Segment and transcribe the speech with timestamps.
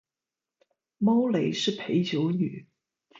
[0.97, 2.65] 猫雷是陪酒女